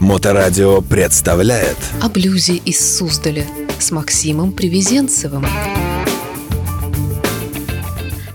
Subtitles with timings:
[0.00, 3.44] Моторадио представляет О блюзе из Суздаля
[3.78, 5.46] с Максимом Привезенцевым.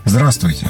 [0.04, 0.68] Здравствуйте!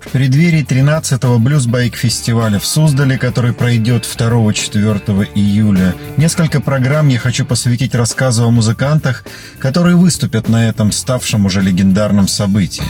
[0.00, 7.94] В преддверии 13-го блюзбайк-фестиваля в Суздале, который пройдет 2-4 июля, несколько программ я хочу посвятить
[7.94, 9.24] рассказу о музыкантах,
[9.58, 12.84] которые выступят на этом ставшем уже легендарном событии.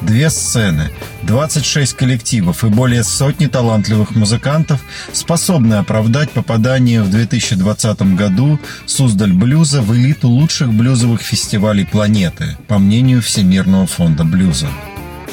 [0.00, 0.90] Две сцены,
[1.24, 4.80] 26 коллективов и более сотни талантливых музыкантов
[5.12, 12.78] способны оправдать попадание в 2020 году Суздаль блюза в элиту лучших блюзовых фестивалей планеты, по
[12.78, 14.68] мнению Всемирного фонда блюза.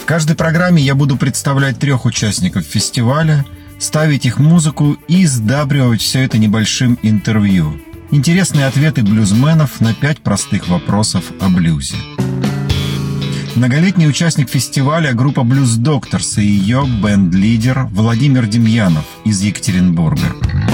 [0.01, 3.45] В каждой программе я буду представлять трех участников фестиваля,
[3.79, 7.79] ставить их музыку и сдабривать все это небольшим интервью.
[8.11, 11.95] Интересные ответы блюзменов на пять простых вопросов о блюзе.
[13.57, 20.66] Многолетний участник фестиваля группа Blues Doctors и ее бенд-лидер Владимир Демьянов из Екатеринбурга.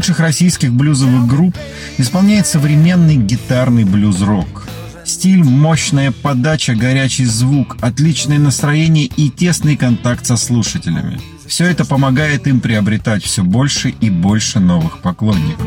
[0.00, 1.54] Лучших российских блюзовых групп
[1.98, 4.66] исполняет современный гитарный блюз-рок.
[5.04, 11.20] Стиль, мощная подача, горячий звук, отличное настроение и тесный контакт со слушателями.
[11.46, 15.66] Все это помогает им приобретать все больше и больше новых поклонников.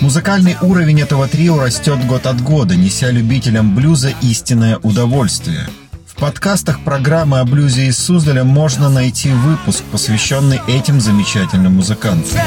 [0.00, 5.68] Музыкальный уровень этого трио растет год от года, неся любителям блюза истинное удовольствие.
[6.16, 12.38] В подкастах программы о блюзе из Суздаля можно найти выпуск, посвященный этим замечательным музыкантам.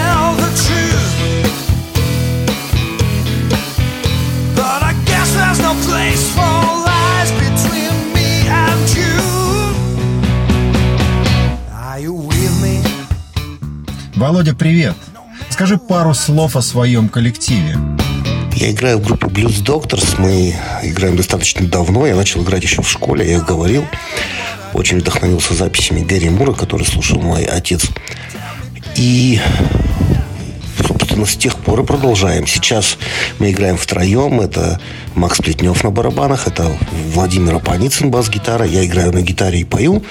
[14.16, 14.96] Володя, привет!
[15.50, 17.78] Скажи пару слов о своем коллективе.
[18.58, 20.16] Я играю в группе Blues Doctors.
[20.18, 22.08] Мы играем достаточно давно.
[22.08, 23.86] Я начал играть еще в школе, я говорил.
[24.74, 27.86] Очень вдохновился записями Гэри Мура, который слушал мой отец.
[28.96, 29.40] И,
[30.88, 32.48] собственно, с тех пор и продолжаем.
[32.48, 32.98] Сейчас
[33.38, 34.42] мы играем втроем.
[34.42, 34.82] Это
[35.14, 36.76] Макс Плетнев на барабанах, это
[37.14, 38.66] Владимир Апаницын бас-гитара.
[38.66, 40.04] Я играю на гитаре и пою.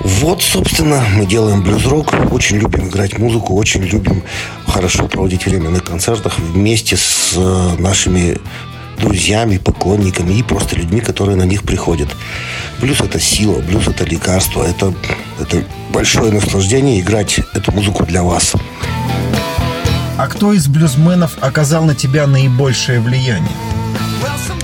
[0.00, 4.22] Вот, собственно, мы делаем блюз-рок, очень любим играть музыку, очень любим
[4.66, 8.38] хорошо проводить время на концертах вместе с э, нашими
[8.98, 12.08] друзьями, поклонниками и просто людьми, которые на них приходят.
[12.80, 14.94] Блюз– это сила, блюз– это лекарство, это,
[15.38, 18.54] это большое наслаждение играть эту музыку для вас.
[20.16, 23.52] А кто из блюзменов оказал на тебя наибольшее влияние?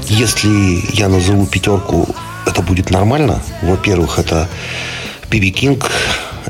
[0.08, 2.14] Если я назову пятерку,
[2.47, 3.42] это будет нормально.
[3.62, 4.48] Во-первых, это
[5.31, 5.91] Биби Кинг,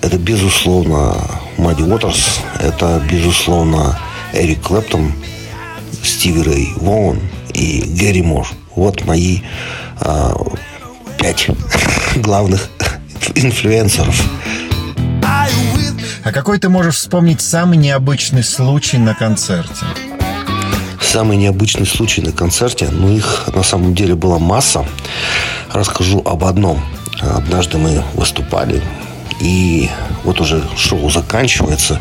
[0.03, 1.16] это, безусловно,
[1.56, 3.98] Мадди Уотерс, это, безусловно,
[4.32, 5.12] Эрик Клэптон,
[6.03, 7.20] Стиви Рэй Воун
[7.54, 8.47] и Гэри Мор.
[8.75, 9.41] Вот мои
[10.00, 10.34] а,
[11.19, 11.48] пять
[12.16, 12.69] главных
[13.34, 14.22] инфлюенсеров.
[15.22, 19.86] А какой ты можешь вспомнить самый необычный случай на концерте?
[21.00, 24.84] Самый необычный случай на концерте, ну их на самом деле была масса.
[25.72, 26.82] Расскажу об одном.
[27.21, 28.82] Однажды мы выступали,
[29.41, 29.88] и
[30.25, 32.00] вот уже шоу заканчивается.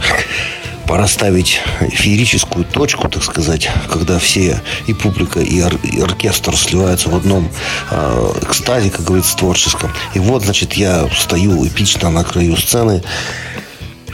[0.88, 7.10] Пора ставить феерическую точку, так сказать, когда все и публика, и, ор- и оркестр сливаются
[7.10, 7.50] в одном
[7.90, 9.92] э, экстазе, как говорится, творческом.
[10.14, 13.02] И вот, значит, я стою эпично на краю сцены,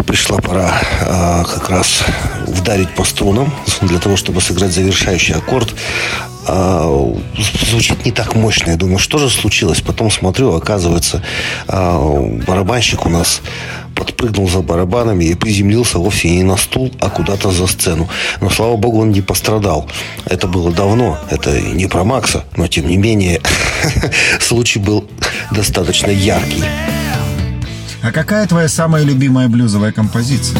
[0.05, 2.03] пришла пора а, как раз
[2.47, 5.73] вдарить по струнам для того, чтобы сыграть завершающий аккорд.
[6.47, 7.13] А,
[7.69, 8.71] звучит не так мощно.
[8.71, 9.81] Я думаю, что же случилось?
[9.81, 11.21] Потом смотрю, оказывается,
[11.67, 11.99] а,
[12.47, 13.41] барабанщик у нас
[13.95, 18.09] подпрыгнул за барабанами и приземлился вовсе не на стул, а куда-то за сцену.
[18.39, 19.87] Но, слава богу, он не пострадал.
[20.25, 21.19] Это было давно.
[21.29, 23.41] Это не про Макса, но, тем не менее,
[24.39, 25.07] случай был
[25.51, 26.63] достаточно яркий.
[28.01, 30.59] А какая твоя самая любимая блюзовая композиция?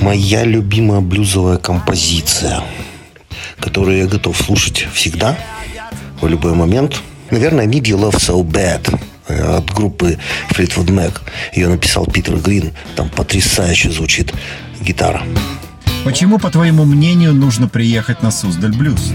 [0.00, 2.62] Моя любимая блюзовая композиция,
[3.74, 5.36] которую я готов слушать всегда,
[6.20, 7.02] в любой момент.
[7.32, 10.16] Наверное, Need You Love So Bad э, от группы
[10.50, 11.14] Fleetwood Mac.
[11.52, 12.72] Ее написал Питер Грин.
[12.94, 14.32] Там потрясающе звучит
[14.80, 15.24] гитара.
[16.04, 19.12] Почему, по твоему мнению, нужно приехать на Суздаль Блюз?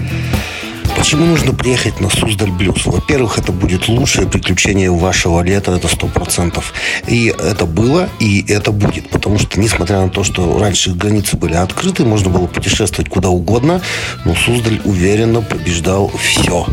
[0.99, 2.85] Почему нужно приехать на Суздаль Блюз?
[2.85, 6.73] Во-первых, это будет лучшее приключение вашего лета, это сто процентов.
[7.07, 9.09] И это было, и это будет.
[9.09, 13.81] Потому что, несмотря на то, что раньше границы были открыты, можно было путешествовать куда угодно,
[14.25, 16.67] но Суздаль уверенно побеждал все.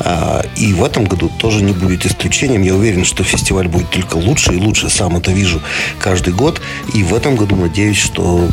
[0.00, 2.62] А, и в этом году тоже не будет исключением.
[2.62, 4.90] Я уверен, что фестиваль будет только лучше и лучше.
[4.90, 5.62] Сам это вижу
[5.98, 6.60] каждый год.
[6.92, 8.46] И в этом году надеюсь, что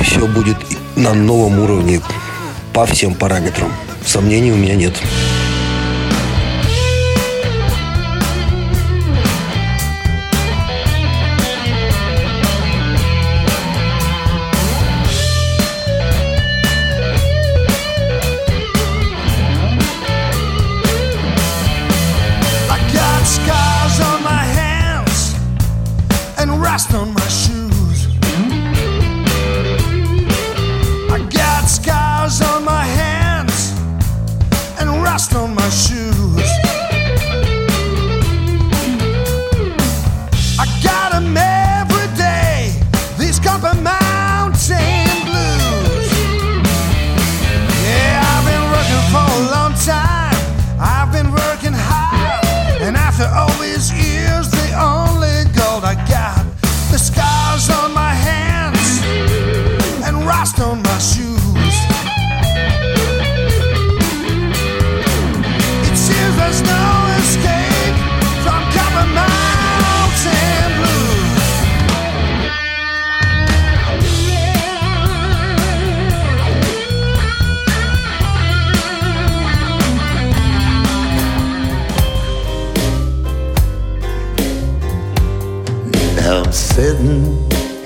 [0.00, 0.58] все будет
[0.94, 2.00] на новом уровне
[2.72, 3.72] по всем параметрам.
[4.04, 5.00] Сомнений у меня нет.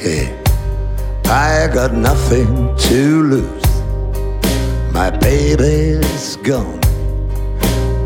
[0.00, 0.30] Here.
[1.26, 3.68] I got nothing to lose.
[4.92, 6.80] My baby's gone.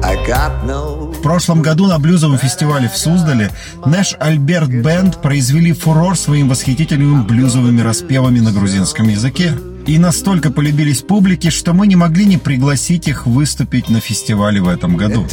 [0.02, 1.12] I got no.
[1.12, 3.52] В прошлом году на блюзовом фестивале в Суздале
[3.86, 9.54] Нэш Альберт Бенд произвели фурор своим восхитительными блюзовыми распевами на грузинском языке.
[9.86, 14.68] И настолько полюбились публике, что мы не могли не пригласить их выступить на фестивале в
[14.68, 15.26] этом году.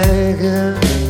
[0.00, 1.07] It.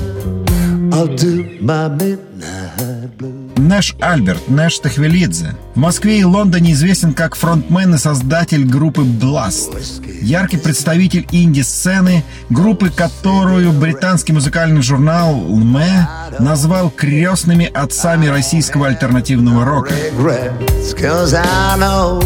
[3.57, 5.55] Нэш Альберт, Нэш Тахвелидзе.
[5.75, 9.79] В Москве и Лондоне известен как фронтмен и создатель группы Blast.
[10.23, 16.09] Яркий представитель инди-сцены, группы, которую британский музыкальный журнал «ЛМЭ»
[16.41, 19.95] назвал крестными отцами российского альтернативного рока.
[19.95, 22.21] Regrets, cause I know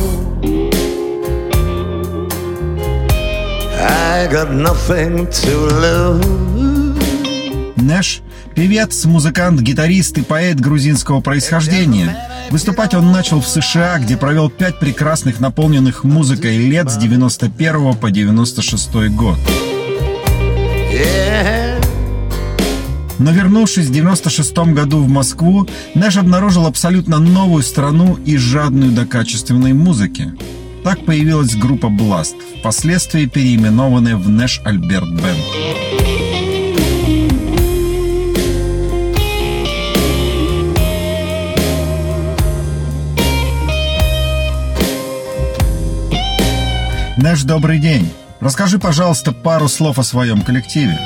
[3.78, 6.42] I got nothing to lose.
[7.76, 8.22] Нэш–
[8.54, 12.16] певец, музыкант, гитарист и поэт грузинского происхождения.
[12.50, 18.10] Выступать он начал в США, где провел пять прекрасных наполненных музыкой лет с 91 по
[18.10, 19.38] 96 год.
[23.19, 29.06] Но вернувшись в 96 году в Москву, Нэш обнаружил абсолютно новую страну и жадную до
[29.06, 30.32] качественной музыки.
[30.82, 35.91] Так появилась группа Blast, впоследствии переименованная в Нэш Альберт Бенд.
[47.22, 48.12] Нэш, добрый день.
[48.40, 50.98] Расскажи, пожалуйста, пару слов о своем коллективе.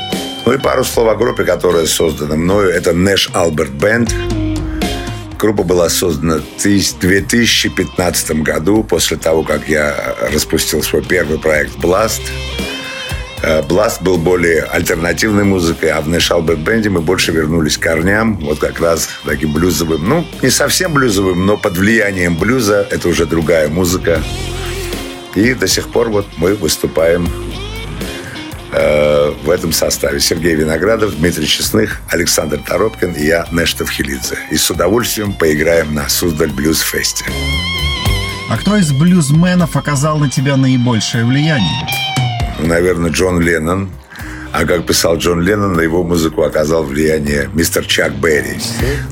[0.46, 2.70] Ну и пару слов о группе, которая создана мною.
[2.70, 4.14] Это Нэш Алберт Бенд.
[5.38, 9.94] Группа была создана в 2015 году, после того, как я
[10.32, 12.22] распустил свой первый проект «Бласт».
[13.42, 17.82] Э, «Бласт» был более альтернативной музыкой, а в Нэш Алберт Бенде мы больше вернулись к
[17.82, 20.08] корням, вот как раз таким блюзовым.
[20.08, 22.88] Ну, не совсем блюзовым, но под влиянием блюза.
[22.90, 24.22] Это уже другая музыка.
[25.36, 27.28] И до сих пор вот мы выступаем
[28.72, 30.18] э, в этом составе.
[30.18, 34.38] Сергей Виноградов, Дмитрий Честных, Александр Торопкин и я, Нештов Хилидзе.
[34.50, 37.26] И с удовольствием поиграем на Суздаль Блюз Фесте.
[38.48, 41.86] А кто из блюзменов оказал на тебя наибольшее влияние?
[42.58, 43.90] Наверное, Джон Леннон.
[44.52, 48.58] А как писал Джон Леннон, на его музыку оказал влияние мистер Чак Берри.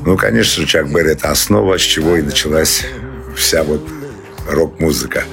[0.07, 2.83] Ну, конечно Чак Берри– это основа, с чего и началась
[3.37, 3.87] вся вот
[4.49, 5.25] рок-музыка.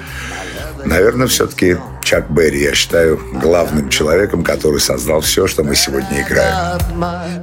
[0.86, 1.78] Наверное, все-таки
[2.12, 6.82] Чак Берри, я считаю, главным человеком, который создал все, что мы сегодня играем.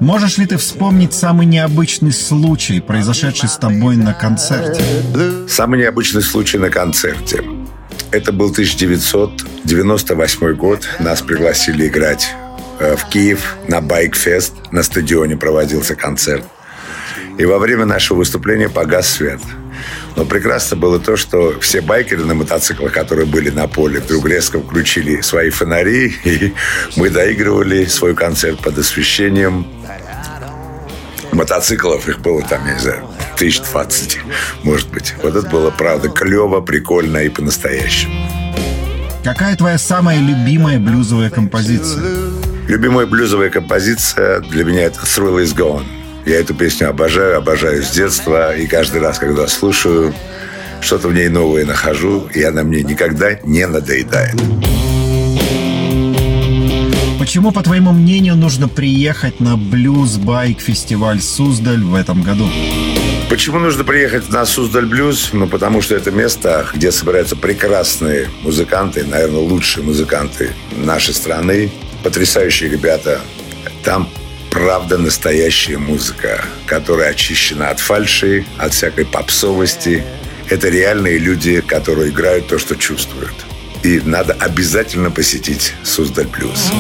[0.01, 4.83] Можешь ли ты вспомнить самый необычный случай, произошедший с тобой на концерте?
[5.49, 7.43] Самый необычный случай на концерте.
[8.11, 10.89] Это был 1998 год.
[10.99, 12.35] Нас пригласили играть
[12.79, 14.55] э, в Киев на Байкфест.
[14.71, 16.45] На стадионе проводился концерт.
[17.39, 19.41] И во время нашего выступления погас свет.
[20.19, 24.59] Но прекрасно было то, что все байкеры на мотоциклах, которые были на поле, вдруг резко
[24.59, 26.55] включили свои фонари, и
[26.97, 29.65] мы доигрывали свой концерт под освещением
[31.31, 32.09] мотоциклов.
[32.09, 34.19] Их было там, я не знаю, тысяч двадцать,
[34.65, 35.15] может быть.
[35.23, 38.29] Вот это было, правда, клево, прикольно и по-настоящему.
[39.23, 42.03] Какая твоя самая любимая блюзовая композиция?
[42.67, 45.85] Любимая блюзовая композиция для меня это «Thrill is Gone».
[46.29, 48.55] Я эту песню обожаю, обожаю с детства.
[48.55, 50.15] И каждый раз, когда слушаю,
[50.83, 54.35] что-то в ней новое нахожу, и она мне никогда не надоедает.
[57.19, 62.47] Почему, по твоему мнению, нужно приехать на блюз-байк-фестиваль Суздаль в этом году?
[63.31, 65.31] Почему нужно приехать на Суздаль Блюз?
[65.33, 71.71] Ну, потому что это место, где собираются прекрасные музыканты, наверное, лучшие музыканты нашей страны,
[72.03, 73.23] потрясающие ребята.
[73.83, 74.11] Там
[74.59, 80.03] правда настоящая музыка, которая очищена от фальши, от всякой попсовости.
[80.51, 83.35] Это реальные люди, которые играют то, что чувствуют.
[83.85, 86.73] И надо обязательно посетить Суздаль Плюс.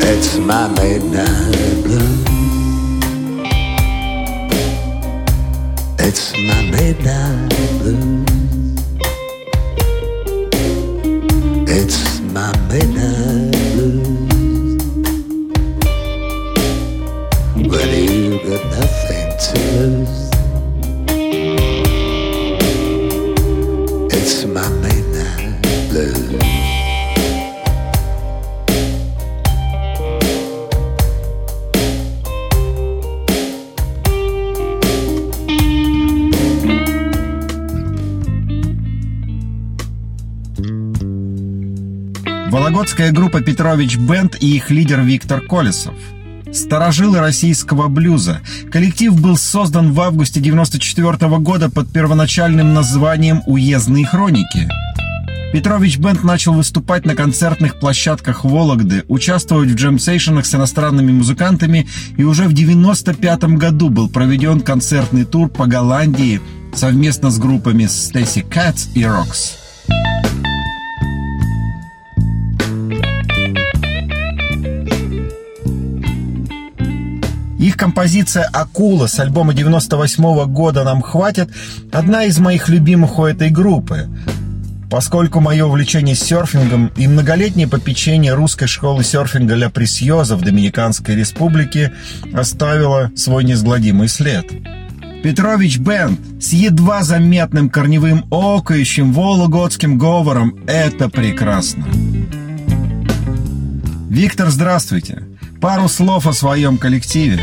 [0.00, 2.24] It's my midnight blue.
[5.98, 8.55] It's my midnight blue.
[42.86, 45.94] Вологодская группа Петрович Бенд и их лидер Виктор Колесов.
[46.52, 48.42] Старожилы российского блюза.
[48.70, 54.68] Коллектив был создан в августе 94 года под первоначальным названием «Уездные хроники».
[55.52, 62.22] Петрович Бенд начал выступать на концертных площадках Вологды, участвовать в джемсейшенах с иностранными музыкантами и
[62.22, 66.40] уже в 95 году был проведен концертный тур по Голландии
[66.72, 69.65] совместно с группами Stacy Cats и Rocks.
[77.58, 81.48] Их композиция «Акула» с альбома 98 года «Нам хватит»
[81.90, 84.08] одна из моих любимых у этой группы.
[84.90, 91.92] Поскольку мое увлечение серфингом и многолетнее попечение русской школы серфинга «Ля Пресьоза» в Доминиканской республике
[92.32, 94.46] оставило свой неизгладимый след.
[95.24, 101.86] Петрович Бенд с едва заметным корневым окающим вологодским говором– это прекрасно.
[104.08, 105.25] Виктор, здравствуйте.
[105.60, 107.40] Пару слов о своем коллективе.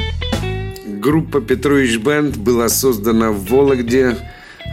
[0.86, 4.16] Группа Петрович Бенд была создана в Вологде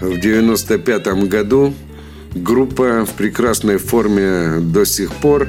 [0.00, 1.74] в 95 году.
[2.34, 5.48] Группа в прекрасной форме до сих пор.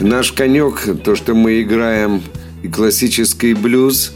[0.00, 2.22] Наш конек, то, что мы играем
[2.62, 4.12] и классический блюз,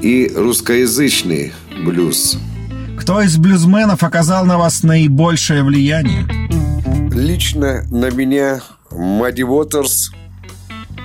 [0.00, 1.52] и русскоязычный
[1.84, 2.38] блюз.
[3.00, 6.26] Кто из блюзменов оказал на вас наибольшее влияние?
[7.12, 10.12] Лично на меня Мадди Уотерс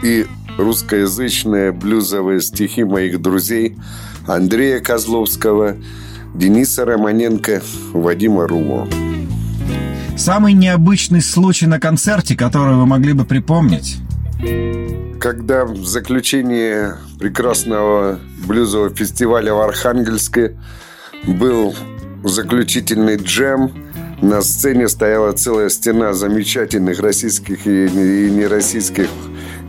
[0.03, 3.77] и русскоязычные блюзовые стихи моих друзей
[4.27, 5.75] Андрея Козловского,
[6.33, 7.61] Дениса Романенко,
[7.93, 8.87] Вадима Руло.
[10.15, 13.97] Самый необычный случай на концерте, который вы могли бы припомнить?
[15.19, 20.57] Когда в заключении прекрасного блюзового фестиваля в Архангельске
[21.25, 21.75] был
[22.23, 23.71] заключительный джем,
[24.21, 27.89] на сцене стояла целая стена замечательных российских и
[28.29, 29.09] нероссийских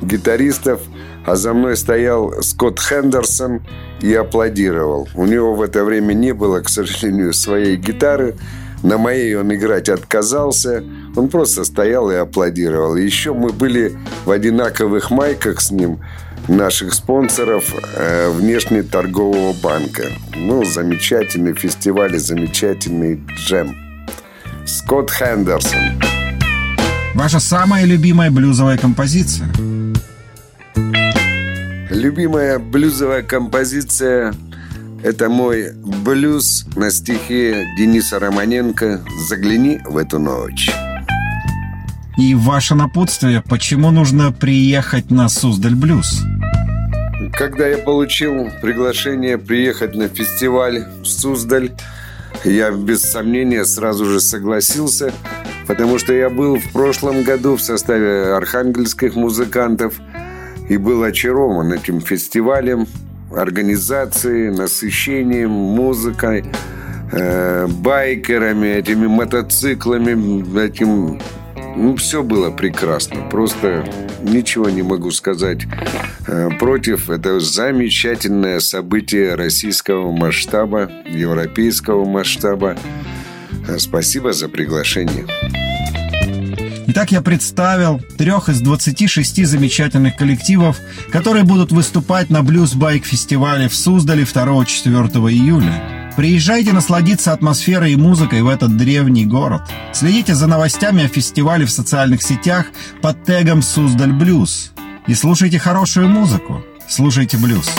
[0.05, 0.81] гитаристов,
[1.27, 3.63] а за мной стоял Скотт Хендерсон
[4.01, 5.09] и аплодировал.
[5.15, 8.37] У него в это время не было, к сожалению, своей гитары.
[8.83, 10.85] На моей он играть отказался.
[11.17, 12.97] Он просто стоял и аплодировал.
[12.97, 13.97] Еще мы были
[14.27, 16.01] в одинаковых майках с ним
[16.49, 17.65] наших спонсоров
[17.97, 20.05] э, внешнеторгового банка.
[20.37, 23.75] Ну, замечательный фестиваль и замечательный джем.
[24.67, 26.03] Скотт Хендерсон.
[27.15, 29.49] Ваша самая любимая блюзовая композиция?
[32.05, 34.35] Любимая блюзовая композиция–
[35.03, 40.71] это мой блюз на стихе Дениса Романенко «Загляни в эту ночь».
[42.19, 46.23] И ваше напутствие, почему нужно приехать на Суздаль Блюз?
[47.33, 51.73] Когда я получил приглашение приехать на фестиваль в Суздаль,
[52.45, 55.11] я без сомнения сразу же согласился,
[55.67, 59.95] потому что я был в прошлом году в составе архангельских музыкантов.
[60.69, 62.87] И был очарован этим фестивалем,
[63.35, 66.45] организацией, насыщением, музыкой,
[67.13, 71.21] э, байкерами, этими мотоциклами, этим...
[71.77, 73.29] Ну, все было прекрасно.
[73.31, 73.85] Просто
[74.23, 75.67] ничего не могу сказать
[76.27, 77.11] э, против.
[77.11, 82.77] Это замечательное событие российского масштаба, европейского масштаба.
[83.79, 85.27] Спасибо за приглашение.
[86.87, 90.79] Итак, я представил трех из 26 замечательных коллективов,
[91.11, 96.13] которые будут выступать на Blues Bike фестивале в Суздале 2-4 июля.
[96.15, 99.63] Приезжайте насладиться атмосферой и музыкой в этот древний город.
[99.93, 102.67] Следите за новостями о фестивале в социальных сетях
[103.01, 104.73] под тегом «Суздаль Блюз».
[105.07, 106.63] И слушайте хорошую музыку.
[106.89, 107.71] Слушайте блюз.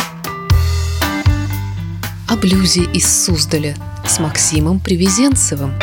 [2.27, 5.73] О блюзе из Суздаля с Максимом Привезенцевым.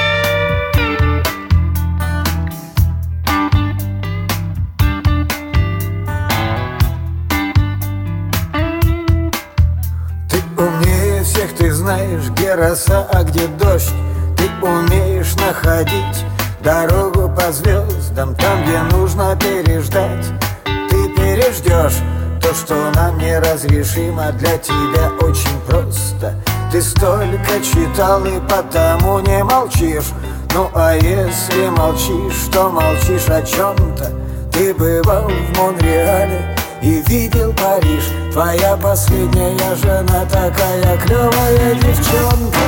[12.56, 13.92] Роса, а где дождь?
[14.36, 16.24] Ты умеешь находить
[16.62, 20.26] дорогу по звездам Там, где нужно переждать.
[20.64, 21.98] Ты переждешь
[22.40, 24.32] то, что нам неразрешимо.
[24.32, 26.34] Для тебя очень просто.
[26.70, 30.12] Ты столько читал и потому не молчишь.
[30.54, 34.10] Ну а если молчишь, то молчишь о чем-то
[34.52, 38.04] Ты бывал в Монреале и видел Париж.
[38.32, 42.58] Твоя последняя жена такая клевая девчонка.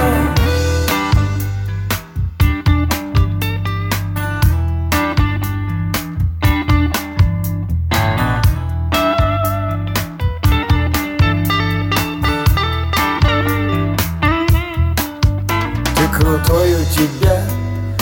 [16.17, 17.43] Крутой у тебя,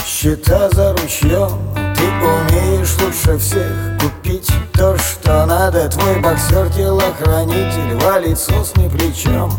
[0.07, 1.59] счета за ручьем.
[1.97, 9.53] Ты умеешь лучше всех купить то, что надо Твой боксер, телохранитель, валит сосны плечом.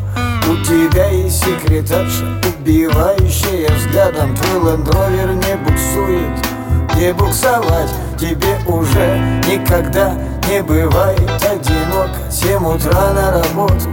[0.50, 6.46] У тебя есть секретарша, убивающая взглядом Твой лендровер не буксует,
[6.96, 10.14] не буксовать Тебе уже никогда
[10.50, 11.22] не бывает.
[11.42, 13.88] Одиноко Семь утра на работу,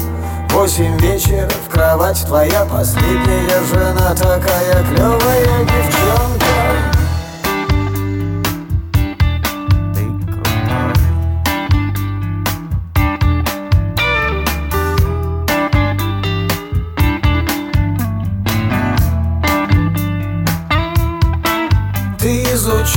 [0.51, 6.70] восемь вечера в кровать Твоя последняя жена такая клевая девчонка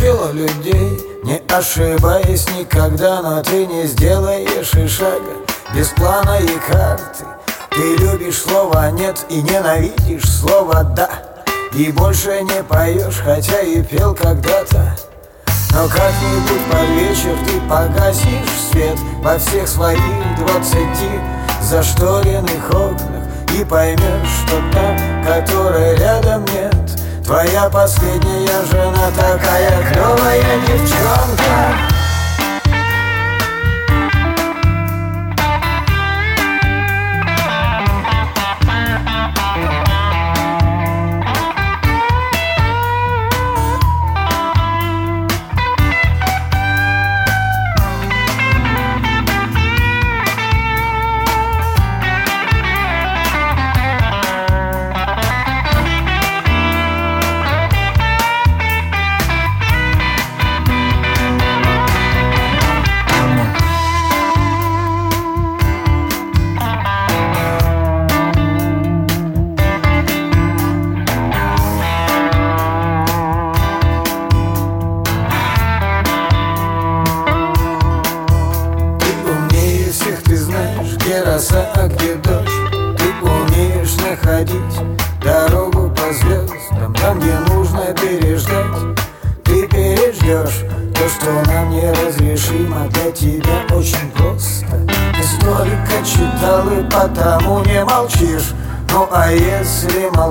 [0.03, 1.01] изучила людей.
[1.23, 5.37] Не ошибаясь никогда Но ты не сделаешь и шага
[5.73, 7.25] Без плана и карты.
[7.69, 11.09] Ты любишь слово «нет» и ненавидишь слово «да»
[11.73, 14.95] И больше не поешь, хотя и пел когда-то.
[15.71, 19.99] Но как-нибудь под вечер ты погасишь свет Во всех своих
[20.37, 21.19] двадцати
[21.61, 23.23] зашторенных окнах
[23.57, 26.82] И поймешь, что та, которая рядом нет
[27.23, 31.92] Твоя последняя жена такая клевая девчонка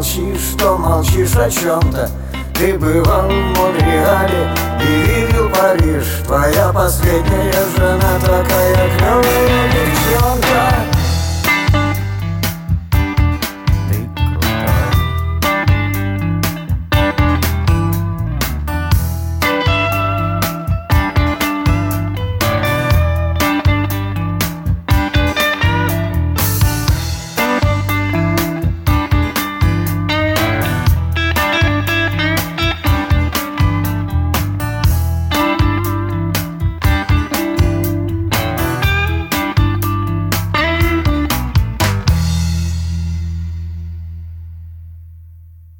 [0.02, 2.10] молчишь, то молчишь о чем-то
[2.54, 4.48] ты бывал в Монреале
[4.80, 6.04] и видел Париж.
[6.26, 8.81] Твоя последняя жена такая